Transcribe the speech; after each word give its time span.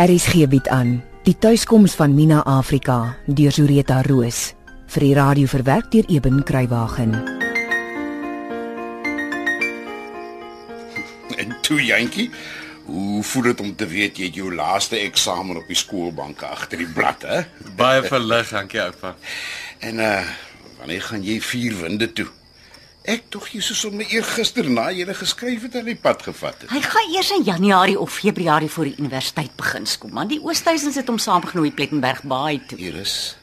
RSG 0.00 0.46
bied 0.48 0.68
aan 0.72 0.94
Die 1.26 1.34
tuiskoms 1.36 1.92
van 1.92 2.14
Mina 2.16 2.38
Afrika 2.48 3.18
deur 3.26 3.52
Zureta 3.52 3.98
Roos 4.06 4.54
vir 4.94 5.04
die 5.04 5.10
radio 5.18 5.50
verwerk 5.50 5.90
deur 5.92 6.08
Eben 6.08 6.40
Kruiwagen. 6.42 7.12
En 11.42 11.52
toe 11.60 11.84
jantjie, 11.84 12.30
hoe 12.88 13.20
voel 13.22 13.50
dit 13.50 13.60
om 13.60 13.76
te 13.76 13.90
weet 13.92 14.16
jy 14.16 14.30
het 14.30 14.40
jou 14.40 14.48
laaste 14.54 14.96
eksamen 14.96 15.60
op 15.60 15.68
die 15.68 15.76
skoolbank 15.76 16.48
agter 16.48 16.80
die 16.80 16.88
blad, 16.88 17.28
hè? 17.28 17.44
Baie 17.76 18.00
verlig, 18.00 18.56
dankie 18.56 18.80
oupa. 18.80 19.18
En 19.84 20.00
uh 20.00 20.24
wanneer 20.80 21.04
gaan 21.10 21.20
jy 21.20 21.42
vier 21.44 21.76
winde 21.76 22.08
toe? 22.16 22.30
Ek 23.08 23.30
tog 23.32 23.46
jy 23.48 23.62
soos 23.64 23.80
om 23.88 23.94
my 23.96 24.04
eergister 24.12 24.66
na 24.68 24.90
jy 24.92 25.06
gele 25.06 25.14
geskryf 25.16 25.62
het 25.64 25.76
aan 25.80 25.86
die 25.88 25.96
pad 25.96 26.22
gevat 26.22 26.60
het. 26.60 26.70
Hy 26.70 26.80
gaan 26.84 27.14
eers 27.14 27.30
in 27.32 27.44
Januarie 27.48 27.98
of 27.98 28.12
Februarie 28.12 28.68
voor 28.68 28.90
die 28.90 28.98
universiteit 29.00 29.54
begin 29.56 29.86
skool, 29.86 30.12
man. 30.12 30.28
Die 30.28 30.40
Oosthuisens 30.44 30.98
het 31.00 31.08
hom 31.08 31.18
saamgenooi 31.18 31.72
Plettenberg 31.72 32.22
Baai 32.28 32.60
toe. 32.68 32.78
Iris, 32.78 33.36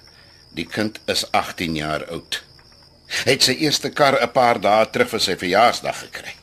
die 0.53 0.67
kind 0.69 0.99
is 1.09 1.25
18 1.31 1.75
jaar 1.75 2.05
oud. 2.13 2.43
Hy 3.23 3.33
het 3.33 3.47
sy 3.47 3.55
eerste 3.63 3.89
kar 3.89 4.19
'n 4.21 4.31
paar 4.31 4.59
dae 4.61 4.85
terug 4.91 5.09
vir 5.09 5.19
sy 5.19 5.35
verjaarsdag 5.35 5.99
gekry. 6.05 6.33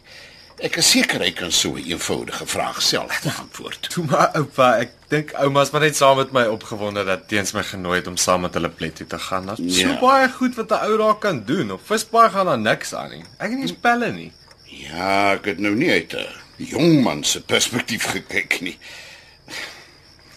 Ek 0.64 0.78
is 0.80 0.88
seker 0.94 1.20
hy 1.20 1.30
kan 1.36 1.50
so 1.52 1.74
'n 1.76 1.84
eenvoudige 1.84 2.46
vraag 2.48 2.78
self 2.82 3.20
beantwoord. 3.22 3.88
Toe 3.92 4.04
maar 4.08 4.30
oupa, 4.38 4.68
ek 4.80 4.92
dink 5.12 5.32
ouma's 5.36 5.70
maar 5.74 5.82
net 5.84 5.96
saam 5.96 6.16
met 6.16 6.32
my 6.32 6.44
opgewonde 6.48 7.04
dat 7.04 7.28
teens 7.28 7.52
my 7.52 7.62
genooi 7.62 7.98
het 7.98 8.06
om 8.08 8.16
saam 8.16 8.40
met 8.46 8.54
hulle 8.56 8.70
plet 8.70 8.96
toe 8.96 9.06
te 9.06 9.18
gaan. 9.18 9.46
Daar's 9.46 9.60
Ja. 9.60 9.92
so 9.92 10.00
baie 10.00 10.28
goed 10.28 10.54
wat 10.56 10.70
'n 10.72 10.80
ou 10.88 10.96
daar 10.98 11.18
kan 11.20 11.44
doen. 11.44 11.72
Op 11.72 11.80
visbaai 11.84 12.30
gaan 12.30 12.46
daar 12.46 12.58
niks 12.58 12.94
aan 12.94 13.10
nie. 13.10 13.24
Ek 13.38 13.50
het 13.50 13.58
nie 13.58 13.60
eens 13.68 13.76
pelle 13.80 14.12
nie. 14.12 14.32
Ja, 14.64 15.32
ek 15.34 15.44
het 15.44 15.58
nou 15.58 15.74
nie 15.74 15.90
uit 15.90 16.12
'n 16.14 16.26
jong 16.56 17.02
man 17.02 17.24
se 17.24 17.40
perspektief 17.42 18.04
gekyk 18.10 18.60
nie. 18.60 18.78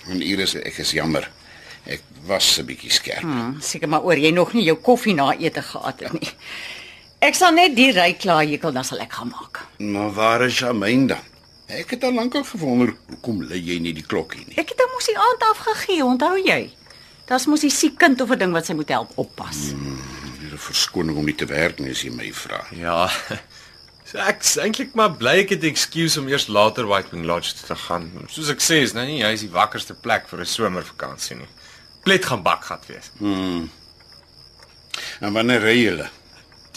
En 0.09 0.21
Iris, 0.21 0.55
ek 0.55 0.77
is 0.77 0.91
jammer. 0.91 1.29
Ek 1.85 2.01
was 2.25 2.57
'n 2.59 2.65
bietjie 2.65 2.91
skerp. 2.91 3.21
Hmm, 3.21 3.55
seker 3.61 3.87
maar 3.89 4.03
oor 4.03 4.17
jy 4.17 4.31
nog 4.31 4.53
nie 4.53 4.63
jou 4.63 4.77
koffie 4.77 5.13
na 5.13 5.33
ete 5.37 5.61
gehad 5.61 5.99
het 5.99 6.13
nie. 6.13 6.29
Ek 7.19 7.33
sal 7.35 7.55
net 7.57 7.73
die 7.75 7.89
ry 7.95 8.11
klaar 8.13 8.45
hekel 8.45 8.71
dan 8.75 8.85
sal 8.85 8.99
ek 9.01 9.15
gaan 9.17 9.31
maak. 9.33 9.63
Maar 9.81 10.11
waar 10.13 10.41
is 10.45 10.59
Jamaine 10.59 11.07
dan? 11.07 11.23
Ek 11.67 11.89
het 11.95 12.03
al 12.07 12.13
lankal 12.13 12.45
gewonder 12.47 12.93
hoekom 13.09 13.41
lê 13.43 13.57
jy 13.59 13.79
nie 13.83 13.93
die 13.97 14.05
klokkie 14.05 14.45
nie. 14.45 14.55
Ek 14.61 14.69
het 14.71 14.79
hom 14.79 14.93
mos 14.93 15.09
die 15.09 15.17
aand 15.19 15.41
afgegee, 15.49 16.03
onthou 16.05 16.37
jy? 16.39 16.69
Daar's 17.27 17.47
mos 17.49 17.63
'n 17.65 17.69
siek 17.69 17.97
kind 17.97 18.21
of 18.21 18.31
'n 18.31 18.39
ding 18.39 18.53
wat 18.53 18.65
sy 18.65 18.73
moet 18.73 18.89
help 18.89 19.11
oppas. 19.17 19.73
Weer 20.39 20.53
'n 20.53 20.57
verskoning 20.57 21.17
om 21.17 21.25
nie 21.25 21.35
te 21.35 21.45
werk 21.45 21.79
nie 21.79 21.89
as 21.91 22.01
jy 22.03 22.11
my 22.11 22.31
vra. 22.33 22.65
Ja. 22.71 23.09
So 24.07 24.17
ek's 24.23 24.55
eintlik 24.55 24.93
maar 24.95 25.11
bly 25.17 25.39
ek 25.43 25.49
het 25.49 25.63
'n 25.63 25.67
excuse 25.67 26.19
om 26.19 26.27
eers 26.29 26.47
later 26.47 26.87
Whitewing 26.87 27.25
Lodge 27.25 27.53
te 27.67 27.75
gaan. 27.75 28.11
Soos 28.29 28.49
ek 28.49 28.61
sê, 28.61 28.79
is 28.81 28.93
nou 28.93 29.05
nie 29.05 29.21
hy 29.21 29.33
is 29.33 29.41
die 29.41 29.51
wakkerste 29.51 29.93
plek 29.93 30.29
vir 30.29 30.39
'n 30.39 30.45
somervakansie 30.45 31.35
nie. 31.35 31.47
Plet 32.03 32.25
gaan 32.25 32.41
bakgat 32.41 32.85
wees. 32.87 33.11
En 35.19 35.33
wanneer 35.33 35.59
ry 35.61 35.75
julle? 35.83 36.09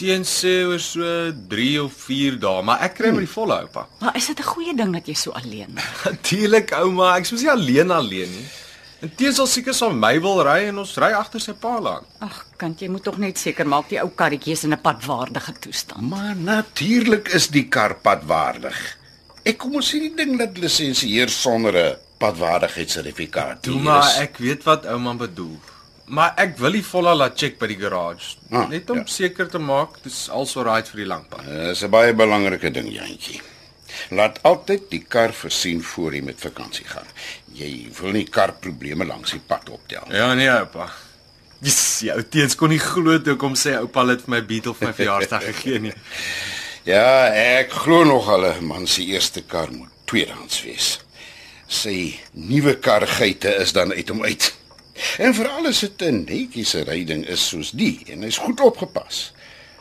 Teen 0.01 0.23
sê 0.25 0.63
oor 0.65 0.81
so 0.81 1.05
3 1.49 1.67
of 1.83 1.93
4 2.07 2.39
dae, 2.41 2.63
maar 2.65 2.81
ek 2.87 2.95
kry 2.97 3.11
maar 3.13 3.21
die 3.21 3.29
volle 3.29 3.57
oupa. 3.61 3.83
Maar 4.01 4.15
is 4.17 4.31
dit 4.31 4.39
'n 4.39 4.49
goeie 4.53 4.73
ding 4.73 4.93
dat 4.97 5.05
jy 5.05 5.13
so 5.13 5.31
alleen 5.31 5.77
is? 5.77 5.89
Natuurlik 6.09 6.71
ouma, 6.73 7.17
ek 7.17 7.27
is 7.27 7.31
mos 7.31 7.41
nie 7.45 7.51
alleen 7.51 7.91
alleen 7.91 8.31
nie. 8.33 8.47
Inteens 9.01 9.35
sal 9.35 9.47
seker 9.49 9.73
saam 9.73 9.99
my 9.99 10.19
wil 10.21 10.41
ry 10.45 10.69
en 10.69 10.77
ons 10.81 10.97
ry 11.01 11.11
agter 11.17 11.41
sy 11.41 11.53
pa 11.53 11.75
aan. 11.77 12.05
Ag, 12.21 12.39
kind, 12.57 12.81
jy 12.81 12.89
moet 12.89 13.03
tog 13.03 13.17
net 13.17 13.37
seker 13.37 13.65
maak 13.65 13.89
die 13.89 14.01
ou 14.01 14.09
karretjie 14.09 14.53
is 14.53 14.63
in 14.63 14.73
'n 14.73 14.81
padwaardige 14.81 15.53
toestand. 15.59 16.09
Maar 16.09 16.35
natuurlik 16.35 17.29
is 17.33 17.47
die 17.47 17.67
kar 17.69 17.95
padwaardig. 18.01 18.77
Ek 19.43 19.57
kom 19.57 19.75
ons 19.75 19.87
sien 19.89 20.01
die 20.01 20.15
ding 20.15 20.37
dat 20.37 20.57
lisensieer 20.57 21.29
sonder 21.29 21.73
'n 21.77 21.97
padwaardigheidssertifikaat. 22.17 23.61
Toe 23.61 23.79
maar 23.79 24.17
ek 24.21 24.37
weet 24.37 24.63
wat 24.63 24.85
ouma 24.85 25.13
bedoel. 25.13 25.57
Maar 26.05 26.33
ek 26.37 26.57
wil 26.57 26.71
die 26.71 26.83
volle 26.83 27.15
laat 27.15 27.37
check 27.39 27.59
by 27.59 27.67
die 27.67 27.77
garage, 27.79 28.35
Ah, 28.51 28.67
net 28.69 28.89
om 28.89 28.97
ja. 28.97 29.05
seker 29.05 29.47
te 29.49 29.57
maak 29.59 30.03
dis 30.03 30.29
also 30.29 30.63
right 30.63 30.87
vir 30.87 30.97
die 30.97 31.07
langpad. 31.07 31.45
Dis 31.45 31.83
'n 31.83 31.89
baie 31.89 32.13
belangrike 32.13 32.71
ding, 32.71 32.91
Jantjie. 32.93 33.41
Laat 34.09 34.39
altyd 34.43 34.89
die 34.89 35.03
kar 35.07 35.33
versien 35.33 35.81
voor 35.83 36.13
jy 36.13 36.21
met 36.21 36.39
vakansie 36.39 36.85
gaan. 36.85 37.05
Jy 37.53 37.89
wil 38.01 38.11
nie 38.11 38.25
karprobleme 38.25 39.05
langs 39.05 39.31
die 39.31 39.39
pad 39.47 39.69
optel. 39.69 40.03
Ja 40.11 40.33
nee 40.33 40.49
oupa. 40.49 40.91
Dis 41.61 41.99
jou 41.99 42.23
teens 42.23 42.55
kon 42.55 42.69
nie 42.69 42.79
glo 42.79 43.19
toe 43.21 43.35
kom 43.35 43.53
sê 43.53 43.75
oupa 43.77 44.05
het 44.07 44.21
vir 44.21 44.29
my 44.29 44.41
Beetle 44.41 44.73
vir 44.73 44.87
my 44.87 44.93
verjaarsdag 44.93 45.43
gegee 45.43 45.79
nie. 45.79 45.93
Ja, 46.83 47.25
ek 47.27 47.71
glo 47.71 48.03
nog 48.03 48.27
'n 48.27 48.65
man 48.65 48.87
se 48.87 49.03
eerste 49.05 49.41
kar 49.43 49.71
moet 49.71 49.89
tweedehands 50.05 50.63
wees. 50.63 50.99
Sy 51.67 52.19
nuwe 52.33 52.75
kargeite 52.79 53.55
is 53.61 53.71
dan 53.73 53.91
uit 53.93 54.09
hom 54.09 54.23
uit. 54.23 54.53
En 55.23 55.33
veral 55.33 55.67
as 55.69 55.79
dit 55.79 56.01
'n 56.01 56.23
netjiese 56.25 56.83
ryding 56.83 57.25
is 57.27 57.47
soos 57.47 57.71
die 57.71 57.99
en 58.11 58.21
hy's 58.21 58.37
goed 58.37 58.59
opgepas, 58.59 59.31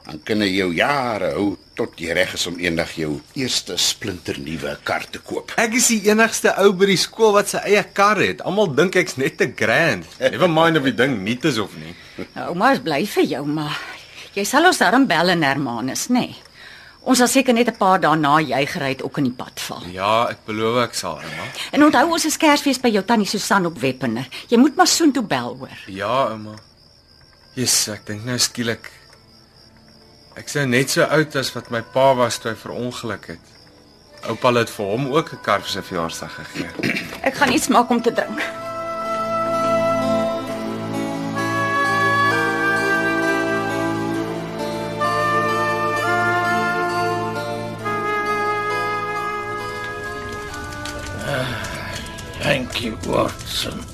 dan 0.04 0.21
kan 0.25 0.41
hy 0.41 0.48
jou 0.56 0.75
jare 0.75 1.32
hou 1.34 1.56
tot 1.75 1.98
jy 2.00 2.12
reg 2.12 2.34
is 2.34 2.47
om 2.47 2.59
eendag 2.59 2.93
jou 2.98 3.21
eerste 3.34 3.76
splinternuwe 3.76 4.78
kar 4.82 5.04
te 5.10 5.19
koop. 5.19 5.53
Ek 5.56 5.75
is 5.75 5.88
die 5.88 6.10
enigste 6.10 6.53
ou 6.59 6.72
by 6.72 6.87
die 6.87 6.97
skool 7.00 7.32
wat 7.32 7.48
sy 7.48 7.59
eie 7.59 7.84
kar 7.93 8.16
het. 8.16 8.43
Almal 8.43 8.75
dink 8.75 8.97
ek's 8.97 9.16
net 9.16 9.38
te 9.38 9.53
grand. 9.56 10.04
Never 10.21 10.48
mind 10.48 10.76
of 10.76 10.84
die 10.84 10.94
ding 10.94 11.22
nie 11.25 11.38
is 11.42 11.59
of 11.59 11.77
nie. 11.77 11.94
Nou, 12.34 12.50
ouma 12.53 12.72
is 12.72 12.82
bly 12.84 13.06
vir 13.06 13.25
jou, 13.25 13.47
maar 13.47 13.78
jy 14.34 14.44
sal 14.44 14.66
ons 14.66 14.78
darm 14.78 15.06
bel 15.06 15.28
en 15.28 15.42
Hermanus, 15.42 16.09
nê? 16.09 16.27
Nee. 16.28 16.50
Ons 17.03 17.19
sal 17.19 17.28
seker 17.28 17.55
net 17.55 17.69
'n 17.69 17.77
paar 17.77 18.00
dae 18.00 18.16
na 18.16 18.38
jy 18.41 18.66
gery 18.66 18.88
het 18.88 19.03
ook 19.03 19.19
in 19.19 19.25
die 19.25 19.33
pad 19.33 19.61
val. 19.61 19.83
Ja, 19.93 20.28
ek 20.31 20.44
beloof 20.47 20.84
ek 20.84 20.94
sal, 20.94 21.16
ouma. 21.16 21.44
En 21.72 21.84
onthou 21.84 22.12
ons 22.12 22.25
is 22.25 22.37
Kersfees 22.37 22.81
by 22.81 22.88
jou 22.88 23.03
tannie 23.05 23.27
Susan 23.27 23.66
op 23.66 23.78
Weppener. 23.78 24.28
Jy 24.49 24.59
moet 24.59 24.77
maar 24.77 24.87
soontoe 24.87 25.22
bel 25.22 25.56
hoor. 25.56 25.78
Ja, 25.87 26.28
ouma. 26.31 26.55
Jesus, 27.55 27.89
ek 27.89 28.06
dink 28.06 28.25
nou 28.25 28.39
skielik 28.39 28.91
ek 30.37 30.49
sou 30.49 30.66
net 30.66 30.91
so 30.91 31.03
oud 31.03 31.37
as 31.37 31.50
wat 31.55 31.71
my 31.71 31.83
pa 31.83 32.15
was 32.15 32.39
toe 32.39 32.53
hy 32.53 32.56
verongeluk 32.56 33.27
het. 33.34 33.53
Oupa 34.28 34.53
het 34.59 34.71
vir 34.71 34.87
hom 34.87 35.12
ook 35.12 35.33
'n 35.33 35.43
kar 35.43 35.60
vir 35.60 35.71
sy 35.71 35.83
verjaarsdag 35.83 36.34
gegee. 36.34 36.71
Ek 37.22 37.34
gaan 37.34 37.53
iets 37.53 37.69
maak 37.69 37.91
om 37.91 38.03
te 38.03 38.12
drink. 38.12 38.59
Thank 52.41 52.81
you, 52.83 52.97
Watson. 53.07 53.85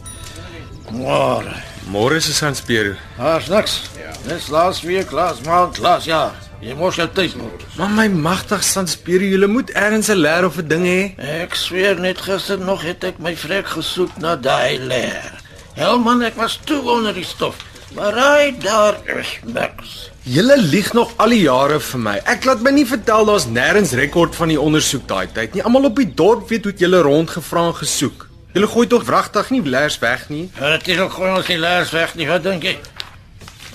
Môre. 0.91 1.55
Môre 1.91 2.17
is 2.17 2.43
ons 2.43 2.59
speer. 2.59 2.97
Daar's 3.19 3.49
niks. 3.51 3.91
Dis 4.27 4.49
laas 4.49 4.83
week, 4.83 5.11
laas 5.11 5.41
maand, 5.47 5.79
laas 5.79 6.07
jaar. 6.07 6.35
Jy 6.63 6.75
mos 6.75 6.97
jou 6.97 7.07
tuis 7.13 7.35
moet. 7.37 7.65
Maar 7.77 7.91
my 7.93 8.07
magtig 8.09 8.63
san 8.65 8.89
speer, 8.89 9.23
jy 9.23 9.47
moet 9.47 9.71
ergens 9.71 10.09
'n 10.09 10.17
leer 10.17 10.45
of 10.47 10.59
'n 10.59 10.69
ding 10.69 10.87
hê. 10.87 11.03
Ek 11.19 11.55
sweer 11.55 12.01
net 12.01 12.19
gister 12.19 12.59
nog 12.59 12.83
het 12.83 13.05
ek 13.05 13.19
my 13.19 13.37
vrek 13.37 13.67
gesoek 13.67 14.17
na 14.19 14.37
daai 14.37 14.79
leer. 14.79 15.33
Helman, 15.75 16.23
ek 16.23 16.37
was 16.37 16.59
toe 16.65 16.83
onder 16.91 17.13
die 17.15 17.25
stof. 17.25 17.57
Maar 17.95 18.15
hy 18.19 18.55
daar 18.59 18.97
is 19.19 19.39
niks. 19.45 20.11
Julle 20.23 20.57
lieg 20.59 20.93
nog 20.93 21.13
al 21.23 21.29
die 21.29 21.45
jare 21.45 21.79
vir 21.81 22.01
my. 22.03 22.17
Ek 22.27 22.45
laat 22.49 22.63
my 22.67 22.73
nie 22.75 22.87
vertel 22.89 23.29
daar's 23.29 23.47
nêrens 23.47 23.93
rekord 23.95 24.35
van 24.35 24.51
die 24.51 24.59
ondersoek 24.61 25.07
daai 25.07 25.29
tyd 25.33 25.55
nie. 25.55 25.63
Almal 25.63 25.87
op 25.93 26.01
die 26.01 26.09
dorp 26.19 26.49
weet 26.51 26.67
hoe 26.67 26.73
het 26.73 26.83
julle 26.83 27.05
rondgevra 27.07 27.69
en 27.71 27.79
gesoek. 27.79 28.27
Julle 28.57 28.67
gooi 28.73 28.87
tog 28.91 29.05
wragtig 29.07 29.51
nie 29.55 29.63
leers 29.63 29.99
weg 30.03 30.29
nie. 30.33 30.51
Ja, 30.59 30.73
dit 30.77 30.89
is 30.89 30.99
ook 30.99 31.13
gewoon 31.13 31.37
ons 31.37 31.47
die 31.47 31.59
leers 31.63 31.91
weg 31.95 32.15
nie, 32.19 32.27
wat 32.27 32.43
dink 32.43 32.67
jy? 32.67 32.75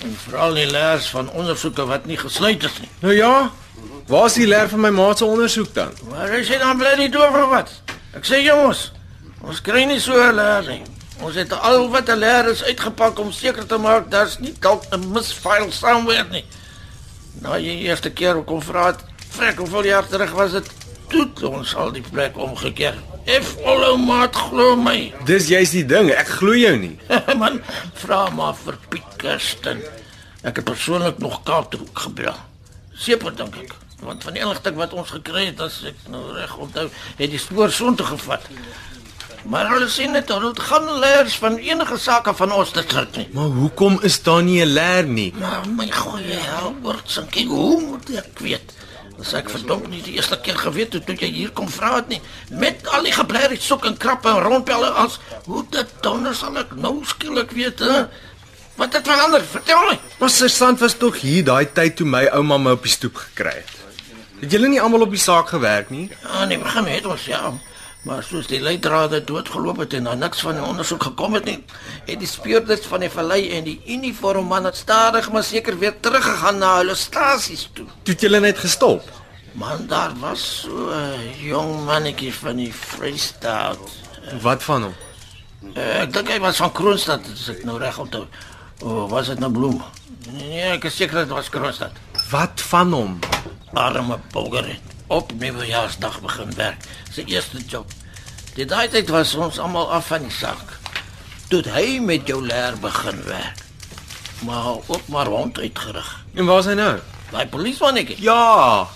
En 0.02 0.16
veral 0.26 0.54
die 0.58 0.68
leers 0.70 1.08
van 1.14 1.30
ondersoeke 1.30 1.86
wat 1.86 2.06
nie 2.10 2.18
gesluit 2.20 2.64
is 2.68 2.78
nie. 2.82 2.90
Nou 3.00 3.14
ja, 3.16 3.34
waar's 4.10 4.36
die 4.36 4.46
leer 4.46 4.68
van 4.68 4.80
my 4.82 4.90
ma 4.90 5.12
se 5.16 5.24
ondersoek 5.24 5.70
dan? 5.74 5.94
Maar 6.10 6.34
hy 6.36 6.42
sê 6.44 6.58
dan 6.60 6.76
bly 6.76 6.96
nie 6.98 7.08
doof 7.14 7.38
of 7.44 7.52
wat? 7.54 7.70
Ek 8.18 8.26
sê 8.28 8.42
jongens, 8.44 8.90
ons 9.40 9.62
kry 9.64 9.86
nie 9.88 10.00
so 10.02 10.18
'n 10.18 10.34
leer 10.36 10.68
nie. 10.68 10.82
Ons 11.22 11.38
het 11.38 11.52
al 11.54 11.88
wat 11.90 12.08
'n 12.10 12.18
leer 12.18 12.48
is 12.50 12.64
uitgepak 12.64 13.18
om 13.18 13.30
seker 13.32 13.66
te 13.66 13.78
maak 13.78 14.10
daar's 14.10 14.38
nie 14.38 14.54
dalk 14.58 14.82
'n 14.90 15.12
misfile 15.12 15.70
somewhere 15.70 16.28
nie. 16.30 16.44
Nou 17.40 17.58
jy 17.58 17.78
eerste 17.86 18.10
keer 18.10 18.42
kom 18.42 18.62
vra 18.62 18.86
het, 18.86 19.00
frek 19.28 19.58
hoeveel 19.58 19.84
jaar 19.84 20.08
terug 20.08 20.30
was 20.30 20.52
dit? 20.52 20.66
Toe 21.08 21.20
het 21.20 21.42
ons 21.42 21.74
al 21.74 21.92
die 21.92 22.04
plek 22.10 22.36
omgekeer. 22.36 22.94
If 23.24 23.56
alou 23.64 23.96
maat 23.98 24.36
glo 24.36 24.76
my. 24.76 25.12
Dis 25.30 25.46
juist 25.48 25.72
die 25.72 25.86
ding, 25.86 26.10
ek 26.10 26.28
glo 26.28 26.54
jou 26.54 26.76
nie. 26.76 26.98
Man, 27.36 27.62
vra 27.94 28.30
maar 28.30 28.54
vir 28.54 28.78
Piet 28.88 29.16
Kirsten. 29.16 29.82
Ek 30.42 30.56
het 30.56 30.64
persoonlik 30.64 31.18
nog 31.18 31.42
Kaap 31.42 31.70
toe 31.70 31.80
gebel. 31.92 32.34
Seker 32.94 33.36
dink 33.36 33.56
ek, 33.56 33.74
want 34.00 34.24
van 34.24 34.32
die 34.32 34.42
inligting 34.42 34.74
wat 34.74 34.92
ons 34.92 35.10
gekry 35.10 35.46
het, 35.46 35.60
as 35.60 35.84
ek 35.86 35.94
nou 36.10 36.32
reg 36.34 36.56
onthou, 36.56 36.88
het 37.16 37.30
die 37.30 37.38
spoor 37.38 37.70
soontoe 37.70 38.06
gevat. 38.06 38.42
Maar 39.42 39.70
hulle 39.72 39.88
sien 39.90 40.12
net 40.14 40.28
hulle 40.30 40.52
gaan 40.54 40.86
leers 41.02 41.34
van 41.42 41.56
enige 41.58 41.96
sake 41.98 42.34
van 42.38 42.52
ons 42.54 42.70
te 42.70 42.84
trek 42.86 43.16
nie. 43.16 43.28
Maar 43.34 43.50
hoekom 43.58 43.98
is 44.06 44.20
daar 44.22 44.42
nie 44.42 44.60
'n 44.62 44.72
leer 44.72 45.04
nie? 45.04 45.32
Maar 45.38 45.66
my 45.76 45.90
goeie 45.90 46.38
hel, 46.38 46.74
word 46.82 47.10
sinkie, 47.10 47.46
hoe 47.46 47.80
moet 47.80 48.10
ek 48.16 48.38
weet? 48.38 48.74
As 49.20 49.32
ek 49.32 49.50
verdomp 49.50 49.88
nie 49.88 50.02
die 50.02 50.14
eerste 50.14 50.40
keer 50.40 50.58
geweet 50.58 50.92
het 50.92 51.06
toe 51.06 51.14
jy 51.14 51.30
hier 51.30 51.50
kom 51.50 51.68
vra 51.68 51.94
het 51.94 52.08
nie, 52.08 52.20
met 52.48 52.88
al 52.88 53.02
die 53.02 53.12
geblerie 53.12 53.60
soek 53.60 53.84
en 53.84 53.96
krappe 53.96 54.28
en 54.28 54.42
rondpelle 54.42 54.90
as, 54.90 55.18
hoe 55.44 55.64
dit 55.70 55.86
donder 56.00 56.34
sal 56.34 56.56
ek 56.56 56.74
nou 56.74 57.04
skielik 57.04 57.50
weet, 57.50 57.78
hè? 57.78 58.06
Wat 58.74 58.92
het 58.92 59.06
verander? 59.06 59.44
Vertel 59.44 59.84
my. 59.88 59.98
Maar 60.18 60.30
sergeant 60.30 60.80
was 60.80 60.94
tog 60.94 61.20
hier 61.20 61.44
daai 61.44 61.66
tyd 61.72 61.96
toe 61.96 62.06
my 62.06 62.24
ouma 62.32 62.58
my 62.58 62.70
op 62.70 62.82
die 62.82 62.92
stoep 62.92 63.16
gekry 63.16 63.54
het. 63.60 63.76
Het 64.40 64.50
julle 64.56 64.68
nie 64.68 64.80
almal 64.82 65.04
op 65.06 65.10
die 65.10 65.20
saak 65.22 65.48
gewerk 65.48 65.90
nie? 65.90 66.08
Ja, 66.22 66.44
nee, 66.44 66.58
begin 66.58 66.88
het 66.90 67.06
ons 67.06 67.24
ja. 67.30 67.52
Maar 68.02 68.22
soos 68.26 68.48
die 68.50 68.58
leidrade 68.58 69.20
doodgeloop 69.24 69.78
het 69.84 69.92
en 69.94 70.08
daar 70.08 70.16
niks 70.18 70.40
van 70.42 70.56
die 70.58 70.64
ondersoek 70.66 71.04
gekom 71.06 71.36
het 71.38 71.44
nie, 71.46 71.60
het 72.08 72.18
die 72.18 72.26
speurders 72.26 72.86
van 72.90 73.04
die 73.04 73.10
vallei 73.10 73.44
en 73.54 73.64
die 73.68 73.76
uniformmanne 73.94 74.72
stadig 74.74 75.28
maar 75.30 75.46
seker 75.46 75.78
weer 75.78 75.94
teruggegaan 76.00 76.58
na 76.58 76.72
hulle 76.80 76.96
stasies 76.98 77.68
toe. 77.72 77.86
Toe 78.02 78.14
het 78.14 78.26
julle 78.26 78.40
net 78.42 78.58
gestop. 78.58 79.06
Man, 79.52 79.86
daar 79.86 80.12
was 80.18 80.42
so 80.64 80.90
'n 80.90 81.46
jong 81.46 81.84
mannetjie 81.84 82.34
van 82.34 82.56
die 82.56 82.72
Vrystaat. 82.74 83.78
Wat 84.40 84.62
van 84.62 84.82
hom? 84.82 84.94
Uh, 85.76 86.02
ek 86.02 86.12
dink 86.12 86.28
hy 86.28 86.38
was 86.40 86.56
van 86.56 86.72
Kroonstad, 86.72 87.20
as 87.32 87.48
ek 87.48 87.64
nou 87.64 87.78
reg 87.78 87.98
onthou. 87.98 88.26
O, 88.82 88.88
oh, 88.88 89.10
was 89.10 89.26
dit 89.26 89.38
nou 89.38 89.50
Bloem? 89.52 89.82
Nee, 90.32 90.48
nee, 90.48 90.70
ek 90.72 90.84
is 90.84 90.96
seker 90.96 91.22
dit 91.22 91.28
was 91.28 91.48
Kroonstad. 91.48 91.92
Wat 92.30 92.60
van 92.60 92.92
hom? 92.92 93.18
Arme 93.72 94.18
Boger 94.32 94.66
op 95.12 95.32
nuwejaarsdag 95.36 96.20
begin 96.24 96.54
werk. 96.56 96.86
Sy 97.12 97.26
eerste 97.28 97.60
job. 97.68 97.90
Die 98.56 98.64
daai 98.68 98.88
tyd 98.92 99.12
was 99.12 99.34
ons 99.36 99.60
almal 99.60 99.92
af 99.92 100.08
van 100.12 100.24
die 100.24 100.32
saak. 100.32 100.78
Toe 101.52 101.60
hy 101.74 102.00
met 102.00 102.28
jou 102.28 102.40
leer 102.44 102.78
begin 102.80 103.20
werk. 103.28 103.60
Maar 104.48 104.80
ook 104.88 105.08
maar 105.12 105.28
rond 105.28 105.58
uitgerig. 105.58 106.08
En 106.34 106.48
waar 106.48 106.64
is 106.64 106.70
hy 106.72 106.76
nou? 106.80 106.94
Daai 107.30 107.46
polismannetjie. 107.52 108.18
Ja, 108.24 108.88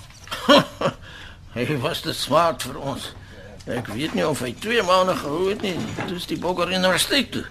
Hy 1.56 1.64
was 1.80 2.02
te 2.04 2.12
swaar 2.12 2.56
vir 2.60 2.76
ons. 2.76 3.10
Ek 3.66 3.88
weet 3.94 4.14
nie 4.14 4.24
of 4.26 4.42
hy 4.44 4.52
2 4.62 4.82
maande 4.86 5.14
gehou 5.18 5.48
het 5.48 5.62
nie. 5.64 5.74
Dis 6.10 6.28
die 6.30 6.38
Boger 6.38 6.70
Universiteit 6.70 7.30
toe. 7.34 7.44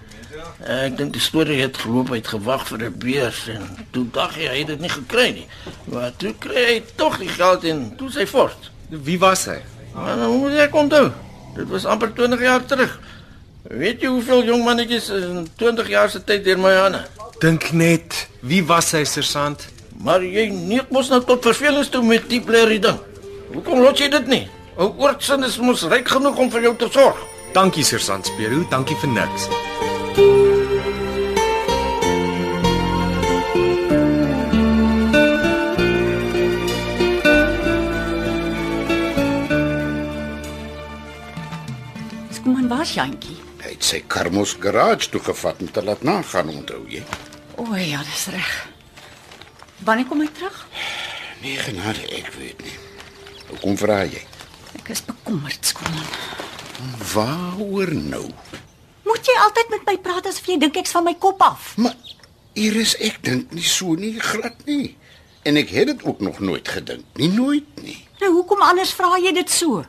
Ek 0.66 0.96
dink 0.96 1.12
die 1.12 1.22
storie 1.22 1.60
het 1.60 1.76
geloop 1.78 2.10
uit 2.12 2.26
gewag 2.26 2.66
vir 2.68 2.78
'n 2.86 2.98
beurs 2.98 3.48
en 3.48 3.62
toe 3.90 4.04
dink 4.04 4.32
hy 4.34 4.46
hy 4.48 4.58
het 4.58 4.66
dit 4.66 4.80
nie 4.80 4.90
gekry 4.90 5.30
nie. 5.30 5.46
Maar 5.84 6.12
toe 6.16 6.34
kry 6.38 6.64
hy 6.64 6.82
tog 6.96 7.18
die 7.18 7.28
geld 7.28 7.64
en 7.64 7.96
toe 7.96 8.10
sy 8.10 8.26
fort. 8.26 8.70
wie 8.88 9.18
was 9.18 9.44
hy? 9.44 9.58
Maar 9.94 10.16
nou 10.16 10.38
moet 10.38 10.58
ek 10.58 10.74
onthou. 10.74 11.10
Dit 11.56 11.68
was 11.68 11.84
amper 11.84 12.12
20 12.12 12.40
jaar 12.40 12.64
terug. 12.64 12.98
Weet 13.62 14.00
jy 14.00 14.08
hoeveel 14.08 14.44
jong 14.44 14.64
mannetjies 14.64 15.08
in 15.08 15.48
20 15.56 15.88
jaar 15.88 16.10
se 16.10 16.24
tyd 16.24 16.44
deur 16.44 16.58
my 16.58 16.74
hande? 16.74 17.02
Dink 17.40 17.72
net, 17.72 18.28
wie 18.40 18.62
was 18.64 18.92
hy 18.92 19.04
sergeant? 19.04 19.66
Maar 20.04 20.24
jy 20.24 20.48
neek 20.52 20.90
mos 20.90 21.08
nou 21.08 21.22
tot 21.24 21.42
vervelings 21.44 21.88
toe 21.88 22.02
met 22.04 22.28
die 22.30 22.40
blerrie 22.40 22.80
ding. 22.80 23.00
Hoekom 23.52 23.80
lot 23.80 23.98
jy 23.98 24.10
dit 24.12 24.26
nie? 24.26 24.44
Ou 24.76 24.92
oortsin 25.00 25.44
is 25.48 25.56
mos 25.58 25.86
ryk 25.88 26.08
genoeg 26.08 26.36
om 26.36 26.52
vir 26.52 26.68
jou 26.68 26.76
te 26.76 26.90
sorg. 26.92 27.16
Dankie 27.56 27.84
sergeant 27.84 28.28
Speru, 28.28 28.66
dankie 28.70 28.96
vir 29.00 29.16
niks. 29.16 29.48
Was 42.86 42.94
Jantjie. 42.94 43.36
Hy 43.64 43.72
het 43.74 43.82
sy 43.84 43.98
Karmos 44.06 44.54
garage 44.62 45.10
toe 45.10 45.20
gevat 45.26 45.60
om 45.64 45.70
te 45.72 45.82
laat 45.82 46.02
nagaan, 46.06 46.52
onthou 46.54 46.84
jy? 46.90 47.02
O 47.58 47.74
ja, 47.74 48.02
dis 48.06 48.26
reg. 48.30 48.50
Wanneer 49.84 50.06
kom 50.06 50.22
hy 50.22 50.28
terug? 50.36 50.58
Nee, 51.42 51.56
genade, 51.58 52.04
ek 52.14 52.30
weet 52.38 52.60
nie. 52.62 52.76
Hoekom 53.50 53.74
vra 53.80 54.04
jy? 54.06 54.22
Ek 54.78 54.90
is 54.94 55.02
bekommerd, 55.06 55.66
skoon. 55.66 55.96
Waaroor 57.14 57.90
nou? 57.96 58.26
Moet 59.06 59.30
jy 59.30 59.34
altyd 59.42 59.72
met 59.74 59.88
my 59.88 59.96
praat 60.04 60.28
asof 60.30 60.46
jy 60.46 60.58
dink 60.62 60.78
ek's 60.78 60.94
van 60.94 61.06
my 61.08 61.14
kop 61.18 61.42
af? 61.42 61.72
Maar 61.80 61.96
Iris, 62.56 62.94
ek 63.02 63.18
dink 63.26 63.50
nie 63.56 63.66
so 63.66 63.96
nie, 63.98 64.14
glad 64.22 64.62
nie. 64.68 64.94
En 65.46 65.58
ek 65.58 65.72
het 65.74 65.90
dit 65.90 66.06
ook 66.06 66.22
nog 66.22 66.38
nooit 66.38 66.68
gedink, 66.76 67.04
nie 67.18 67.32
nooit 67.34 67.82
nie. 67.82 67.98
Nou 68.22 68.30
hoekom 68.38 68.62
anders 68.64 68.94
vra 68.96 69.16
jy 69.18 69.34
dit 69.36 69.50
so? 69.50 69.82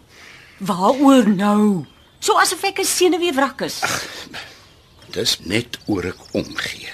Waaroor 0.66 1.30
nou? 1.30 1.86
So 2.20 2.38
asof 2.42 2.64
ek 2.64 2.80
'n 2.80 2.86
senuweewrak 2.86 3.62
is. 3.62 3.82
Dis 5.12 5.40
net 5.40 5.78
oor 5.88 6.06
ek 6.06 6.20
omgee. 6.34 6.90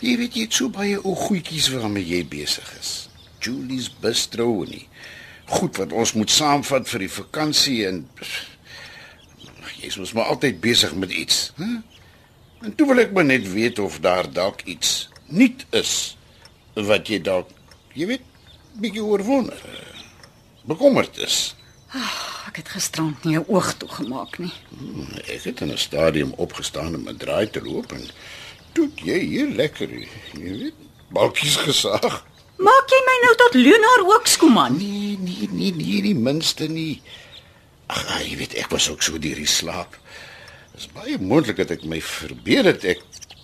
Jy 0.00 0.16
weet 0.16 0.34
jy 0.34 0.42
het 0.42 0.54
so 0.54 0.68
baie 0.68 0.96
ou 0.98 1.14
goedjies 1.14 1.68
waarmee 1.70 2.06
jy 2.06 2.24
besig 2.28 2.68
is. 2.80 3.08
Julie's 3.40 3.90
bistro 4.00 4.62
en 4.64 4.70
die 4.70 4.88
goed 5.46 5.76
wat 5.76 5.92
ons 5.92 6.12
moet 6.12 6.30
saamvat 6.30 6.88
vir 6.88 6.98
die 6.98 7.10
vakansie 7.10 7.86
en 7.86 8.08
jy's 9.82 9.96
mos 9.98 10.12
maar 10.12 10.24
altyd 10.30 10.60
besig 10.60 10.94
met 10.94 11.10
iets, 11.10 11.52
hè? 11.56 11.70
En 12.62 12.74
toe 12.74 12.86
wil 12.86 12.98
ek 13.02 13.12
maar 13.12 13.24
net 13.24 13.52
weet 13.52 13.78
of 13.78 13.98
daar 14.00 14.32
dalk 14.32 14.62
iets 14.62 15.08
nuut 15.26 15.64
is 15.70 16.16
wat 16.74 17.08
jy 17.08 17.18
dalk, 17.20 17.48
jy 17.94 18.06
weet, 18.06 18.22
bietjie 18.78 19.02
oorwonder. 19.04 19.58
eh, 19.64 20.00
Bekommerd 20.64 21.18
is. 21.18 21.54
Ek 22.52 22.58
het 22.60 22.68
gisterand 22.68 23.22
nie 23.24 23.38
'n 23.38 23.46
oog 23.48 23.68
toegemaak 23.80 24.36
nie. 24.38 24.52
Ek 25.24 25.44
het 25.48 25.60
in 25.64 25.72
'n 25.72 25.78
stadium 25.78 26.32
opgestaan 26.36 26.94
om 26.94 27.08
'n 27.08 27.16
draai 27.16 27.50
te 27.50 27.62
loop 27.64 27.92
en 27.92 28.04
toe 28.74 28.90
jy 28.94 29.18
hier 29.18 29.48
lekker, 29.48 29.88
jy 29.88 30.52
weet, 30.60 30.74
balkies 31.08 31.56
gesaag. 31.56 32.24
Maak 32.56 32.86
jy 32.92 33.00
my 33.08 33.16
nou 33.24 33.34
tot 33.36 33.54
leienaar 33.54 34.02
ook, 34.04 34.26
skoeman? 34.26 34.76
Nee, 34.76 35.16
nee, 35.18 35.48
nee, 35.50 35.72
nee, 35.72 36.02
die 36.02 36.14
minste 36.14 36.68
nie. 36.68 37.00
Ag, 37.86 38.04
ah, 38.08 38.20
jy 38.20 38.36
weet 38.36 38.54
ek 38.54 38.70
was 38.70 38.90
ook 38.90 39.02
so 39.02 39.18
deur 39.18 39.40
die 39.40 39.46
slaap. 39.46 39.98
Dis 40.74 40.88
baie 40.92 41.18
moontlik 41.18 41.56
dat 41.56 41.70
ek 41.70 41.84
my 41.84 42.00
verbeel 42.00 42.64
het 42.64 42.84
ek 42.84 43.00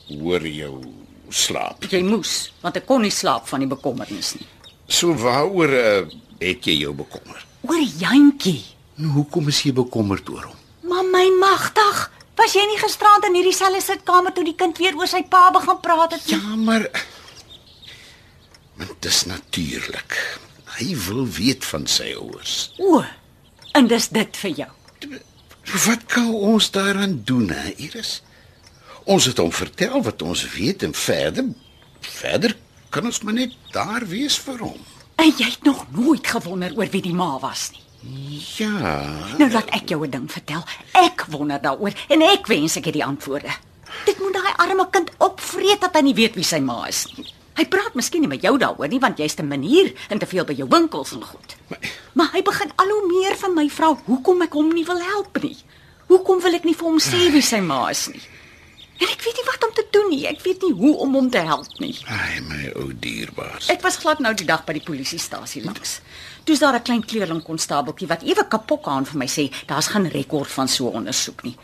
hoor 0.08 0.46
jou 0.46 0.84
slaap. 1.28 1.84
Jy 1.88 2.02
moes, 2.02 2.52
want 2.60 2.76
ek 2.76 2.86
kon 2.86 3.00
nie 3.00 3.10
slaap 3.10 3.48
van 3.48 3.60
die 3.60 3.68
bekommernis 3.68 4.34
nie. 4.34 4.46
So 4.86 5.14
waaroor 5.14 5.68
uh, 5.72 6.08
het 6.38 6.64
jy 6.64 6.82
jou 6.84 6.92
bekommer? 6.92 7.46
Oor 7.62 7.80
Jantjie. 7.80 8.76
Nou 8.98 9.12
hoekom 9.14 9.48
is 9.52 9.60
jy 9.62 9.72
bekommerd 9.76 10.28
oor 10.32 10.48
hom? 10.50 10.56
Maar 10.90 11.06
my 11.06 11.26
magtig, 11.38 12.00
was 12.38 12.54
jy 12.56 12.64
nie 12.70 12.80
gisterand 12.80 13.26
in 13.28 13.38
hierdie 13.38 13.54
selfde 13.54 13.82
sitkamer 13.84 14.34
toe 14.34 14.44
die 14.46 14.56
kind 14.58 14.78
weer 14.80 14.96
oor 14.98 15.10
sy 15.10 15.22
pa 15.30 15.48
begin 15.54 15.78
praat 15.84 16.16
het 16.16 16.26
nie? 16.26 16.38
Ja, 16.38 16.56
maar 16.56 16.88
Want 18.78 19.02
dis 19.02 19.24
natuurlik. 19.26 20.14
Hy 20.78 20.92
wil 21.08 21.24
weet 21.26 21.64
van 21.66 21.86
sy 21.90 22.12
ouers. 22.14 22.70
O. 22.78 23.00
En 23.74 23.88
dis 23.90 24.06
dit 24.14 24.36
vir 24.42 24.52
jou. 24.60 24.68
Wat 25.86 26.04
kan 26.06 26.30
ons 26.34 26.70
daaraan 26.70 27.16
doen, 27.26 27.50
hè, 27.50 27.72
Iris? 27.76 28.20
Ons 29.04 29.26
het 29.26 29.42
hom 29.42 29.50
vertel 29.52 29.98
wat 30.06 30.22
ons 30.22 30.44
weet 30.54 30.82
en 30.86 30.94
verder 30.94 31.50
verder 32.00 32.54
kan 32.94 33.04
ons 33.04 33.18
maar 33.26 33.34
net 33.34 33.56
daar 33.74 34.06
wees 34.06 34.38
vir 34.46 34.62
hom. 34.62 34.78
En 35.18 35.32
jy 35.34 35.50
het 35.50 35.66
nog 35.66 35.84
nooit 35.90 36.26
gewonder 36.26 36.72
oor 36.78 36.88
wie 36.92 37.02
die 37.02 37.14
ma 37.14 37.34
was 37.42 37.70
nie. 37.74 37.82
Ja. 38.00 39.02
Nou 39.38 39.50
laat 39.50 39.70
ek 39.74 39.88
jou 39.90 40.04
'n 40.06 40.10
ding 40.10 40.30
vertel. 40.32 40.62
Ek 40.92 41.24
wonder 41.30 41.60
daaroor 41.60 41.92
en 42.08 42.22
ek 42.22 42.46
wens 42.46 42.76
ek 42.76 42.84
het 42.84 42.94
die 42.94 43.04
antwoorde. 43.04 43.50
Dit 44.04 44.18
moet 44.18 44.32
daai 44.32 44.52
arme 44.56 44.86
kind 44.90 45.10
opvreet 45.18 45.80
dat 45.80 45.94
hy 45.94 46.00
nie 46.02 46.14
weet 46.14 46.34
wie 46.34 46.44
sy 46.44 46.58
ma 46.60 46.86
is 46.88 47.06
nie. 47.16 47.26
Hy 47.54 47.64
praat 47.66 47.94
miskien 47.94 48.20
nie 48.20 48.28
met 48.28 48.42
jou 48.42 48.58
daaroor 48.58 48.88
nie 48.88 49.00
want 49.00 49.18
jy's 49.18 49.34
te 49.34 49.42
manier 49.42 49.92
en 50.08 50.18
te 50.18 50.26
veel 50.26 50.44
by 50.44 50.52
jou 50.54 50.68
winkels 50.68 51.12
en 51.12 51.22
goed. 51.22 51.56
Maar, 51.68 51.78
Maar 52.12 52.28
hy 52.32 52.42
begin 52.42 52.70
al 52.76 52.86
hoe 52.86 53.06
meer 53.06 53.36
van 53.36 53.54
my 53.54 53.68
vra 53.68 53.94
hoekom 54.06 54.42
ek 54.42 54.52
hom 54.52 54.72
nie 54.74 54.84
wil 54.84 55.00
help 55.00 55.42
nie. 55.42 55.56
Hoekom 56.08 56.40
wil 56.40 56.54
ek 56.54 56.64
nie 56.64 56.74
vir 56.74 56.86
hom 56.88 56.98
sê 56.98 57.30
wie 57.32 57.42
sy 57.42 57.60
ma 57.60 57.90
is 57.90 58.08
nie? 58.08 58.20
En 58.98 59.06
ek 59.08 59.22
weet 59.22 59.36
nie 59.38 59.44
wat 59.46 59.64
om 59.68 59.72
te 59.74 59.84
doen 59.90 60.08
nie. 60.10 60.26
Ek 60.26 60.40
weet 60.42 60.62
nie 60.62 60.72
hoe 60.74 60.96
om 60.96 61.14
hom 61.14 61.30
te 61.30 61.38
help 61.38 61.78
nie. 61.78 61.96
ai 62.06 62.40
my 62.40 62.72
ou 62.74 62.92
dierbaars. 62.94 63.68
Ek 63.70 63.82
was 63.82 63.96
glad 64.02 64.18
nou 64.18 64.34
die 64.34 64.46
dag 64.46 64.64
by 64.64 64.72
die 64.72 64.82
polisiestasie 64.82 65.62
langs. 65.64 66.00
Toe's 66.44 66.58
daar 66.58 66.74
'n 66.74 66.82
klein 66.82 67.04
kleerling 67.04 67.42
konstabeltjie 67.42 68.08
wat 68.08 68.22
ewe 68.22 68.44
kapok 68.48 68.86
aan 68.88 69.04
vir 69.06 69.18
my 69.18 69.26
sê, 69.26 69.50
daar's 69.66 69.86
geen 69.86 70.08
rekord 70.10 70.50
van 70.50 70.68
so 70.68 70.88
'n 70.90 70.94
ondersoek 70.94 71.42
nie. 71.42 71.56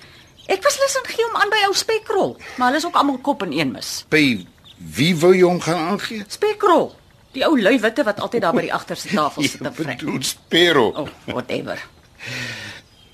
Ek 0.47 0.63
was 0.63 0.79
lus 0.79 0.97
om 1.01 1.07
gee 1.09 1.25
hom 1.25 1.37
aan 1.43 1.51
by 1.51 1.65
ou 1.67 1.75
Spekrol, 1.75 2.37
maar 2.57 2.67
hulle 2.69 2.79
is 2.79 2.85
ook 2.87 2.95
almal 2.95 3.19
kop 3.19 3.43
in 3.43 3.53
een 3.53 3.73
mis. 3.73 4.05
By 4.09 4.47
wie 4.79 5.17
wou 5.17 5.35
jy 5.35 5.43
hom 5.43 5.61
gaan 5.61 5.79
aangee? 5.99 6.25
Spekrol, 6.29 6.95
die 7.33 7.45
ou 7.47 7.61
lui 7.61 7.79
witte 7.81 8.05
wat 8.05 8.21
altyd 8.21 8.43
daar 8.43 8.53
by 8.55 8.61
die 8.61 8.73
agterste 8.79 9.09
tafel 9.09 9.43
sit 9.43 9.61
en 9.61 9.75
vrek. 9.75 9.99
bedoel 9.99 10.23
Spero. 10.23 10.89
Oh, 10.95 11.09
whatever. 11.25 11.79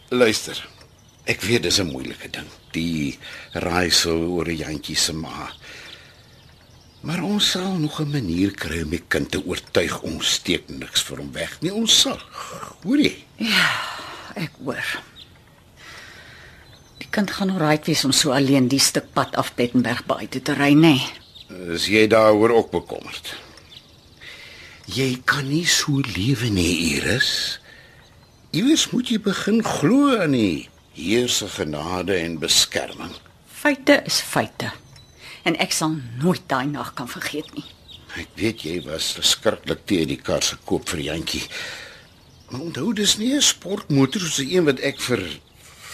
Luister. 0.08 0.68
Ek 1.24 1.40
weet 1.42 1.62
dis 1.62 1.80
'n 1.80 1.92
moeilike 1.92 2.30
ding. 2.30 2.48
Die 2.72 3.18
raaisel 3.52 4.28
oor 4.30 4.48
'n 4.48 4.56
jantjie 4.56 4.96
se 4.96 5.12
ma. 5.12 5.52
Maar 7.00 7.22
ons 7.22 7.50
sal 7.50 7.78
nog 7.78 8.00
'n 8.00 8.10
manier 8.10 8.50
kry 8.50 8.82
om 8.82 8.90
die 8.90 9.04
kind 9.08 9.30
te 9.30 9.44
oortuig 9.46 10.00
ons 10.02 10.32
steek 10.32 10.68
niks 10.68 11.02
vir 11.02 11.18
hom 11.18 11.32
weg 11.32 11.60
nie. 11.60 11.72
Ons 11.72 12.00
sal. 12.00 12.20
Hoor 12.82 12.98
jy? 12.98 13.24
Ek 14.34 14.52
hoor. 14.64 15.02
Die 16.98 17.08
kind 17.10 17.30
gaan 17.30 17.50
alright 17.50 17.86
wees 17.86 18.04
om 18.04 18.12
so 18.12 18.30
alleen 18.30 18.68
die 18.68 18.78
stuk 18.78 19.12
pad 19.12 19.36
af 19.36 19.52
Tettenberg 19.54 20.06
by 20.06 20.26
toe 20.26 20.42
te 20.42 20.54
ry, 20.54 20.72
nê? 20.72 21.00
Nee. 21.48 21.74
Is 21.74 21.86
jy 21.86 22.06
daaroor 22.06 22.50
ook 22.50 22.70
bekommerd? 22.70 23.34
Jy 24.86 25.20
kan 25.24 25.48
nie 25.48 25.66
so 25.66 25.98
lewe 26.16 26.48
nie, 26.50 26.94
Iris. 26.94 27.60
Iewers 28.50 28.90
moet 28.90 29.10
jy 29.10 29.18
begin 29.22 29.62
glo 29.62 30.16
aan 30.18 30.32
die 30.34 30.69
Heer 30.94 31.28
se 31.28 31.48
genade 31.48 32.14
en 32.18 32.38
beskerming. 32.38 33.12
Feite 33.46 34.02
is 34.06 34.20
feite. 34.20 34.72
En 35.44 35.56
ek 35.62 35.72
sal 35.72 35.94
nooit 36.20 36.42
daai 36.50 36.66
nag 36.66 36.92
kan 36.98 37.08
vergeet 37.08 37.52
nie. 37.56 37.64
Ek 38.18 38.28
weet 38.36 38.64
jy 38.66 38.80
was 38.88 39.12
verskriklik 39.16 39.84
teen 39.88 40.08
die 40.10 40.18
kar 40.20 40.42
se 40.42 40.56
koop 40.66 40.88
vir 40.90 41.00
Jantjie. 41.06 41.44
Maar 42.50 42.60
onthou 42.66 42.92
dis 42.94 43.16
nie 43.18 43.34
'n 43.36 43.40
sportmotor 43.42 44.20
soos 44.20 44.36
die 44.42 44.56
een 44.56 44.64
wat 44.64 44.80
ek 44.80 45.00
vir 45.00 45.22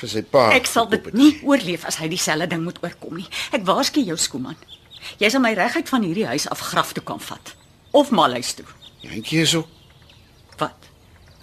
vir 0.01 0.09
sy 0.09 0.23
pa 0.23 0.51
Ek 0.53 0.67
sal 0.67 0.87
dit 0.89 1.13
nie 1.15 1.39
oorleef 1.43 1.85
as 1.85 1.97
hy 1.97 2.09
dieselfde 2.09 2.47
ding 2.49 2.65
moet 2.65 2.79
oorkom 2.83 3.17
nie. 3.17 3.29
Ek 3.53 3.65
waarsku 3.65 4.01
jou, 4.01 4.17
Skooman. 4.17 4.57
Jy 5.19 5.31
sal 5.31 5.41
my 5.41 5.53
reguit 5.55 5.89
van 5.89 6.03
hierdie 6.03 6.27
huis 6.27 6.49
af 6.49 6.61
graf 6.61 6.93
toe 6.93 7.03
kan 7.05 7.21
vat 7.21 7.55
of 7.93 8.11
malhuis 8.11 8.55
toe. 8.55 8.67
Jantjie 9.03 9.41
is 9.41 9.55
ook 9.55 9.69
Wat? 10.59 10.75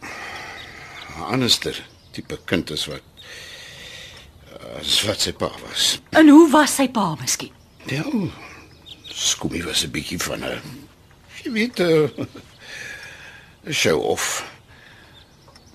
'n 0.02 1.22
anderster 1.22 1.86
tipe 2.12 2.38
kind 2.46 2.72
as 2.72 2.86
wat 2.88 3.02
as 4.80 5.02
wat 5.08 5.22
sy 5.22 5.34
pa 5.38 5.52
was. 5.68 6.00
En 6.18 6.30
hoe 6.30 6.48
was 6.52 6.76
sy 6.76 6.88
pa 6.94 7.16
miskien? 7.20 7.52
Ja. 7.92 8.04
Skoomie 9.14 9.64
was 9.64 9.84
'n 9.84 9.92
bietjie 9.92 10.20
van 10.20 10.44
'n 10.44 10.62
jy 11.44 11.52
weet 11.52 11.80
'n 11.84 12.28
'n 13.68 13.74
show 13.74 14.00
off. 14.00 14.46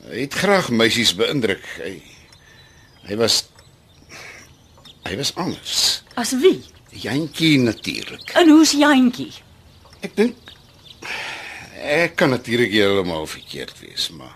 Hy 0.09 0.21
het 0.25 0.35
graag 0.35 0.71
meisies 0.71 1.14
beïndruk. 1.14 1.64
Hy 1.78 2.02
hy 3.09 3.17
was 3.17 3.49
hy 5.05 5.17
was 5.17 5.35
anders. 5.35 6.02
As 6.14 6.33
wie? 6.33 6.62
Jantjie 6.90 7.59
natuurlik. 7.59 8.31
En 8.35 8.49
hoe's 8.49 8.73
Jantjie? 8.73 9.33
Ek 10.00 10.17
dink 10.17 10.37
ek 11.78 12.17
kan 12.17 12.31
natuurlik 12.31 12.73
heeltemal 12.75 13.26
verkeerd 13.26 13.78
wees, 13.81 14.09
maar 14.11 14.35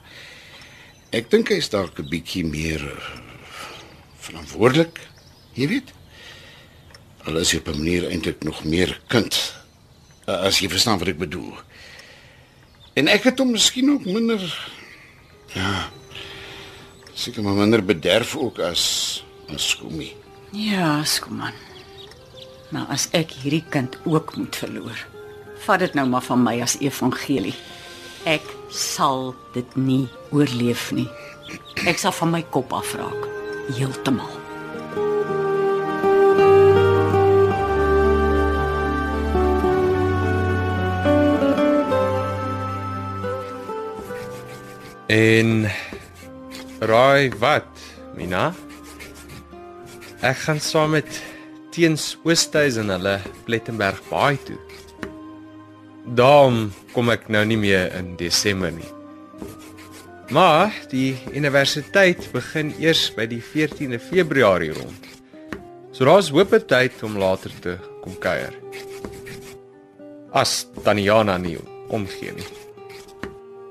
ek 1.11 1.28
dink 1.31 1.49
hy's 1.49 1.69
dalk 1.69 1.99
'n 1.99 2.09
bietjie 2.09 2.45
meer 2.45 2.81
eh, 2.81 3.32
verantwoordelik, 4.23 5.00
jy 5.59 5.69
weet. 5.69 5.91
Al 7.26 7.37
is 7.43 7.52
hy 7.52 7.59
op 7.62 7.69
'n 7.69 7.79
manier 7.79 8.09
eintlik 8.11 8.43
nog 8.45 8.64
meer 8.64 9.00
kind. 9.09 9.55
eh, 10.26 10.35
As 10.47 10.59
jy 10.59 10.69
verstaan 10.69 10.99
wat 10.99 11.09
ek 11.09 11.19
bedoel. 11.19 11.52
En 12.95 13.09
ek 13.09 13.23
het 13.25 13.38
hom 13.38 13.50
miskien 13.50 13.91
ook 13.91 14.05
minder 14.05 14.41
ja, 15.55 15.88
seker 17.14 17.43
maar 17.43 17.55
minder 17.55 17.85
bederf 17.85 18.37
ook 18.37 18.59
as 18.59 19.25
as 19.55 19.69
Skoomie. 19.69 20.14
Ja, 20.52 21.05
Skooman. 21.05 21.52
Maar 22.71 22.87
as 22.88 23.09
ek 23.12 23.31
hierdie 23.31 23.64
kind 23.69 23.99
ook 24.05 24.37
moet 24.37 24.57
verloor, 24.57 25.07
vat 25.64 25.79
dit 25.79 25.95
nou 25.95 26.07
maar 26.09 26.23
van 26.23 26.43
my 26.43 26.61
as 26.62 26.79
evangelie. 26.81 27.55
Ek 28.25 28.43
sal 28.71 29.35
dit 29.55 29.76
nie 29.76 30.09
oorleef 30.31 30.93
nie. 30.93 31.09
Ek 31.87 31.99
sal 31.99 32.12
van 32.12 32.31
my 32.31 32.43
kop 32.43 32.73
afraak, 32.73 33.29
heeltemal. 33.71 34.40
En 45.12 45.66
raai 46.81 47.33
wat, 47.38 47.69
Mina? 48.16 48.54
Ek 50.23 50.38
gaan 50.47 50.61
saam 50.62 50.95
met 50.97 51.21
Teens 51.75 52.14
Oosthuizen 52.25 52.88
hulle 52.95 53.19
Plettenberg 53.45 54.00
Baai 54.09 54.38
toe. 54.47 54.57
Daarom 56.16 56.71
kom 56.95 57.12
ek 57.12 57.28
nou 57.28 57.45
nie 57.49 57.61
meer 57.61 57.92
in 57.99 58.14
Desember 58.21 58.73
nie. 58.73 58.88
Maar 60.31 60.73
die 60.88 61.17
universiteit 61.35 62.29
begin 62.33 62.73
eers 62.79 63.09
by 63.17 63.26
die 63.26 63.43
14de 63.43 63.99
Februarie 64.00 64.73
rond. 64.73 65.09
So 65.93 66.05
daar's 66.09 66.31
hoop 66.33 66.55
op 66.57 66.67
tyd 66.69 67.02
om 67.02 67.19
later 67.21 67.52
te 67.61 67.76
kom 68.02 68.17
kuier. 68.19 68.55
As 70.33 70.67
Taniana 70.85 71.37
nie 71.38 71.59
omgee 71.93 72.33
nie. 72.33 72.49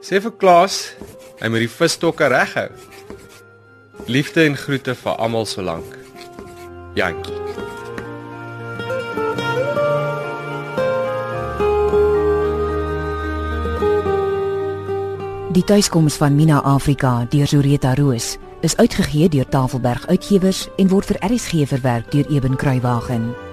Sê 0.06 0.22
vir 0.22 0.34
Klaas, 0.38 0.94
hy 1.42 1.50
moet 1.50 1.66
die 1.66 1.72
visstokke 1.72 2.30
reghou. 2.30 2.70
Liefde 4.10 4.46
en 4.46 4.58
groete 4.58 4.98
vir 4.98 5.22
almal 5.22 5.50
solank. 5.50 5.98
Jantjie. 6.98 7.41
Die 15.52 15.64
tuiskoms 15.64 16.16
van 16.16 16.36
Mina 16.36 16.62
Afrika 16.64 17.26
deur 17.30 17.48
Zureta 17.48 17.94
Roos 17.94 18.38
is 18.64 18.78
uitgegee 18.78 19.28
deur 19.30 19.50
Tafelberg 19.50 20.08
Uitgewers 20.08 20.70
en 20.80 20.88
word 20.88 21.12
vir 21.12 21.20
RSG 21.28 21.66
verwerk 21.68 22.12
deur 22.12 22.30
Eben 22.32 22.56
Kruiwagen. 22.56 23.51